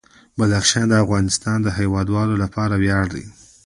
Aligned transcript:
بدخشان 0.37 0.85
د 0.89 0.93
افغانستان 1.03 1.57
د 1.63 1.67
هیوادوالو 1.79 2.35
لپاره 2.43 2.73
ویاړ 2.83 3.05
دی. 3.15 3.25